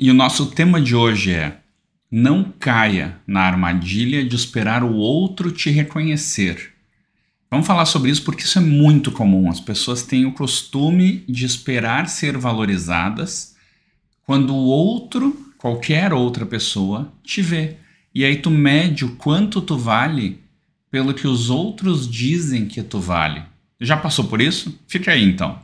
[0.00, 1.58] E o nosso tema de hoje é:
[2.08, 6.72] não caia na armadilha de esperar o outro te reconhecer.
[7.50, 9.50] Vamos falar sobre isso porque isso é muito comum.
[9.50, 13.56] As pessoas têm o costume de esperar ser valorizadas
[14.24, 17.76] quando o outro, qualquer outra pessoa, te vê.
[18.14, 20.38] E aí tu mede o quanto tu vale
[20.92, 23.42] pelo que os outros dizem que tu vale.
[23.80, 24.78] Já passou por isso?
[24.86, 25.58] Fica aí então.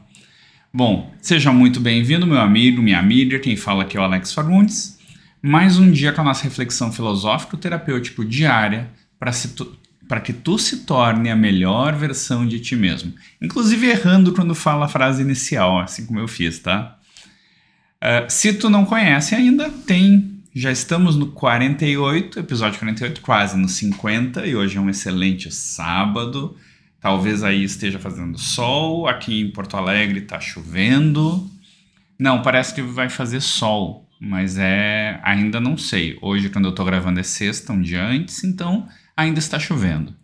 [0.76, 3.38] Bom, seja muito bem-vindo, meu amigo, minha amiga.
[3.38, 4.98] Quem fala aqui é o Alex Fagundes.
[5.40, 11.36] Mais um dia com a nossa reflexão filosófico-terapêutico diária para que tu se torne a
[11.36, 13.14] melhor versão de ti mesmo.
[13.40, 16.98] Inclusive errando quando fala a frase inicial, assim como eu fiz, tá?
[18.02, 20.42] Uh, se tu não conhece ainda, tem.
[20.52, 26.56] Já estamos no 48, episódio 48, quase no 50, e hoje é um excelente sábado.
[27.04, 31.46] Talvez aí esteja fazendo sol, aqui em Porto Alegre está chovendo.
[32.18, 36.16] Não, parece que vai fazer sol, mas é ainda não sei.
[36.22, 40.14] Hoje, quando eu estou gravando, é sexta, um dia antes, então ainda está chovendo.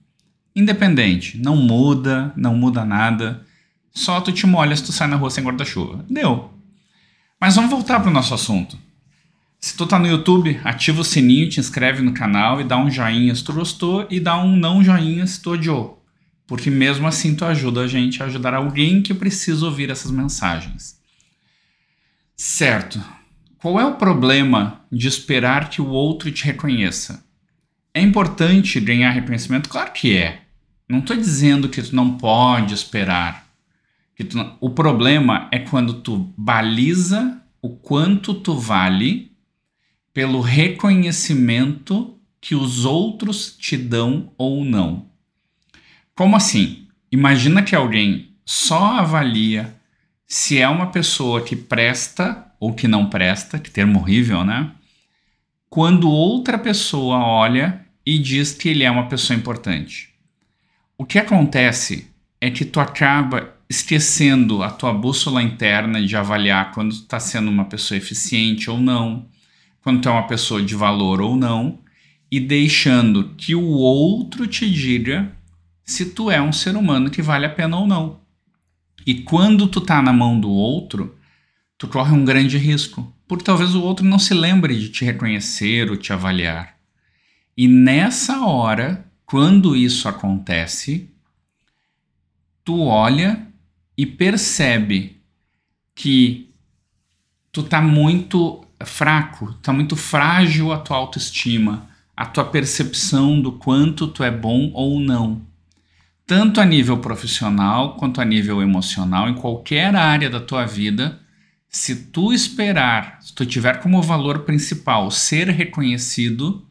[0.56, 3.46] Independente, não muda, não muda nada.
[3.92, 6.02] Só tu te molha se tu sai na rua sem guarda-chuva.
[6.08, 6.50] Deu.
[7.38, 8.78] Mas vamos voltar para o nosso assunto.
[9.60, 12.90] Se tu tá no YouTube, ativa o sininho, te inscreve no canal e dá um
[12.90, 15.99] joinha se tu gostou e dá um não joinha se tu odiou
[16.50, 21.00] porque mesmo assim tu ajuda a gente a ajudar alguém que precisa ouvir essas mensagens.
[22.34, 23.00] Certo.
[23.58, 27.24] Qual é o problema de esperar que o outro te reconheça?
[27.94, 29.68] É importante ganhar reconhecimento?
[29.68, 30.42] Claro que é.
[30.88, 33.46] Não estou dizendo que tu não pode esperar.
[34.16, 39.30] Que tu O problema é quando tu baliza o quanto tu vale
[40.12, 45.09] pelo reconhecimento que os outros te dão ou não.
[46.20, 46.86] Como assim?
[47.10, 49.74] Imagina que alguém só avalia
[50.26, 54.70] se é uma pessoa que presta ou que não presta, que termo horrível, né?
[55.70, 60.10] Quando outra pessoa olha e diz que ele é uma pessoa importante.
[60.98, 66.90] O que acontece é que tu acaba esquecendo a tua bússola interna de avaliar quando
[66.90, 69.26] tu está sendo uma pessoa eficiente ou não,
[69.80, 71.78] quando tu é uma pessoa de valor ou não,
[72.30, 75.39] e deixando que o outro te diga
[75.90, 78.20] se tu é um ser humano que vale a pena ou não.
[79.04, 81.18] E quando tu tá na mão do outro,
[81.76, 85.90] tu corre um grande risco, porque talvez o outro não se lembre de te reconhecer
[85.90, 86.76] ou te avaliar.
[87.56, 91.10] E nessa hora, quando isso acontece,
[92.64, 93.48] tu olha
[93.96, 95.20] e percebe
[95.92, 96.54] que
[97.50, 104.06] tu tá muito fraco, tá muito frágil a tua autoestima, a tua percepção do quanto
[104.06, 105.49] tu é bom ou não
[106.30, 111.18] tanto a nível profissional quanto a nível emocional, em qualquer área da tua vida,
[111.68, 116.64] se tu esperar, se tu tiver como valor principal ser reconhecido,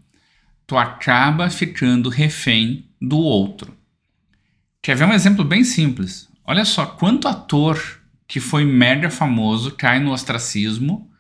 [0.66, 3.76] tu acaba ficando refém do outro.
[4.82, 6.30] Quer ver um exemplo bem simples?
[6.46, 11.12] Olha só quanto ator que foi mega famoso cai no ostracismo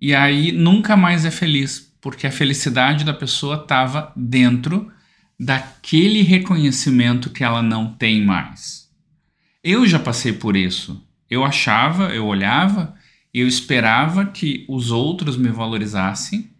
[0.00, 4.93] e aí nunca mais é feliz, porque a felicidade da pessoa estava dentro
[5.38, 8.90] daquele reconhecimento que ela não tem mais.
[9.62, 11.02] Eu já passei por isso.
[11.28, 12.94] Eu achava, eu olhava,
[13.32, 16.50] eu esperava que os outros me valorizassem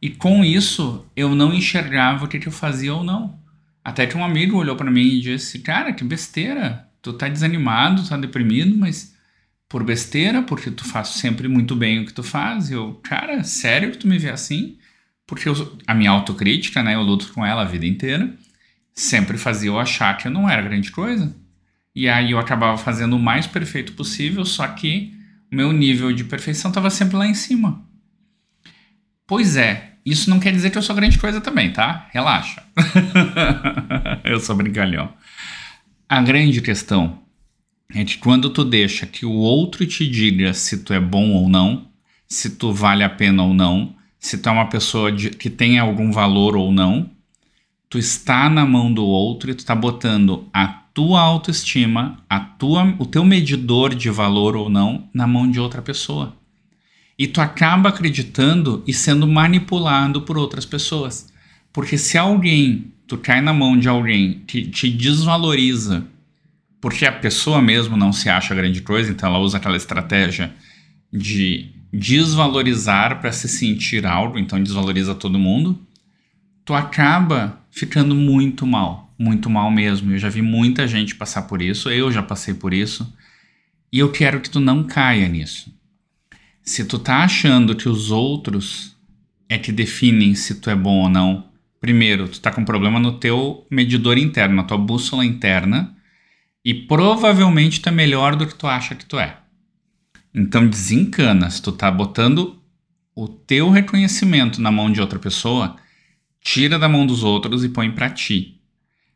[0.00, 3.38] e com isso eu não enxergava o que, que eu fazia ou não.
[3.84, 8.08] Até que um amigo olhou para mim e disse: Cara, que besteira, tu tá desanimado,
[8.08, 9.16] tá deprimido, mas
[9.68, 12.70] por besteira, porque tu faz sempre muito bem o que tu faz.
[12.70, 14.78] Eu, cara, sério que tu me vê assim?
[15.28, 18.34] Porque eu, a minha autocrítica, né, eu luto com ela a vida inteira,
[18.94, 21.36] sempre fazia eu achar que eu não era grande coisa.
[21.94, 25.12] E aí eu acabava fazendo o mais perfeito possível, só que
[25.52, 27.84] o meu nível de perfeição estava sempre lá em cima.
[29.26, 32.08] Pois é, isso não quer dizer que eu sou grande coisa também, tá?
[32.10, 32.62] Relaxa.
[34.24, 35.12] eu sou brincalhão.
[36.08, 37.20] A grande questão
[37.94, 41.50] é que quando tu deixa que o outro te diga se tu é bom ou
[41.50, 41.90] não,
[42.26, 45.78] se tu vale a pena ou não, se tu é uma pessoa de, que tem
[45.78, 47.10] algum valor ou não,
[47.88, 52.94] tu está na mão do outro e tu está botando a tua autoestima, a tua,
[52.98, 56.36] o teu medidor de valor ou não na mão de outra pessoa.
[57.18, 61.32] E tu acaba acreditando e sendo manipulado por outras pessoas.
[61.72, 66.04] Porque se alguém, tu cai na mão de alguém que te desvaloriza,
[66.80, 70.52] porque a pessoa mesmo não se acha grande coisa, então ela usa aquela estratégia
[71.12, 75.78] de desvalorizar para se sentir algo, então desvaloriza todo mundo,
[76.64, 80.12] tu acaba ficando muito mal, muito mal mesmo.
[80.12, 83.10] Eu já vi muita gente passar por isso, eu já passei por isso,
[83.92, 85.72] e eu quero que tu não caia nisso.
[86.62, 88.94] Se tu tá achando que os outros
[89.48, 91.48] é que definem se tu é bom ou não,
[91.80, 95.96] primeiro, tu tá com problema no teu medidor interno, na tua bússola interna,
[96.62, 99.38] e provavelmente tu é melhor do que tu acha que tu é.
[100.38, 102.62] Então desencana, se tu tá botando
[103.12, 105.74] o teu reconhecimento na mão de outra pessoa,
[106.40, 108.60] tira da mão dos outros e põe para ti.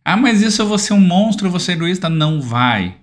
[0.05, 2.09] Ah, mas isso eu vou ser um monstro, eu vou ser egoísta?
[2.09, 2.97] Não vai.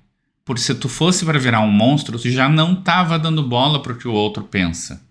[0.43, 3.93] Porque se tu fosse para virar um monstro, tu já não tava dando bola para
[3.93, 5.01] o que o outro pensa.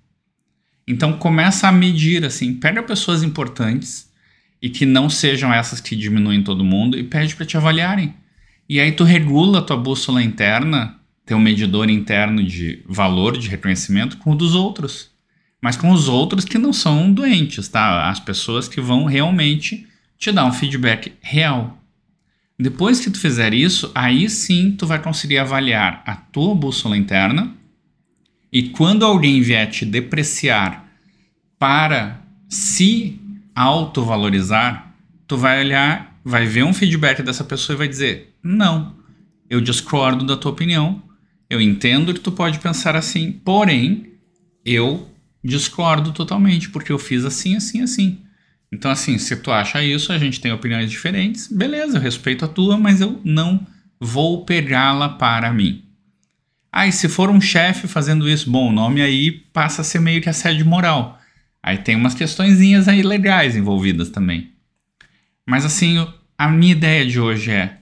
[0.87, 4.13] Então começa a medir assim, pega pessoas importantes
[4.61, 8.15] e que não sejam essas que diminuem todo mundo e pede para te avaliarem.
[8.69, 10.98] E aí tu regula a tua bússola interna,
[11.29, 15.11] teu medidor interno de valor, de reconhecimento com o dos outros.
[15.61, 18.09] Mas com os outros que não são doentes, tá?
[18.09, 19.87] As pessoas que vão realmente
[20.17, 21.79] te dar um feedback real.
[22.59, 27.55] Depois que tu fizer isso, aí sim tu vai conseguir avaliar a tua bússola interna
[28.51, 30.89] e quando alguém vier te depreciar
[31.59, 33.21] para se
[33.55, 34.95] autovalorizar,
[35.27, 38.97] tu vai olhar, vai ver um feedback dessa pessoa e vai dizer: "Não,
[39.51, 41.03] eu discordo da tua opinião.
[41.49, 44.13] Eu entendo que tu pode pensar assim, porém
[44.65, 45.09] eu
[45.43, 48.23] discordo totalmente porque eu fiz assim, assim, assim.
[48.71, 52.49] Então, assim, se tu acha isso, a gente tem opiniões diferentes, beleza, eu respeito a
[52.49, 53.67] tua, mas eu não
[53.99, 55.85] vou pegá-la para mim.
[56.71, 60.01] Ah, e se for um chefe fazendo isso, bom, o nome aí passa a ser
[60.01, 61.19] meio que assédio moral.
[61.63, 64.53] Aí tem umas questõezinhas aí legais envolvidas também.
[65.47, 66.07] Mas assim,
[66.37, 67.79] a minha ideia de hoje é: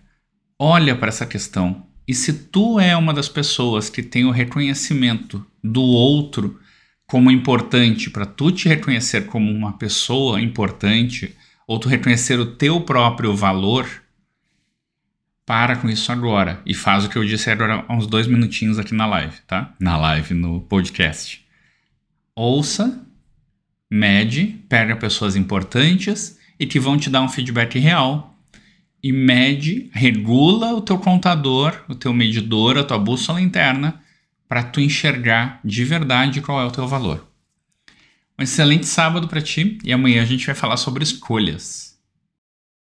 [0.59, 1.86] olha para essa questão.
[2.07, 6.61] E se tu é uma das pessoas que tem o reconhecimento do outro
[7.07, 11.35] como importante para tu te reconhecer como uma pessoa importante
[11.67, 13.89] ou tu reconhecer o teu próprio valor,
[15.45, 18.79] para com isso agora e faz o que eu disse agora há uns dois minutinhos
[18.79, 19.75] aqui na live, tá?
[19.79, 21.47] Na live, no podcast.
[22.35, 23.07] Ouça,
[23.89, 28.36] mede, pega pessoas importantes e que vão te dar um feedback real
[29.07, 34.03] e mede, regula o teu contador, o teu medidor, a tua bússola interna
[34.49, 37.25] para tu enxergar de verdade qual é o teu valor.
[38.37, 41.96] Um excelente sábado para ti e amanhã a gente vai falar sobre escolhas.